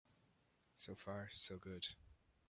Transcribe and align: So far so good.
So 0.77 0.95
far 0.95 1.29
so 1.31 1.57
good. 1.59 1.89